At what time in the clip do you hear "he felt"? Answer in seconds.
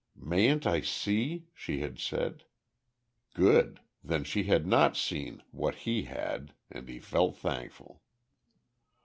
6.89-7.37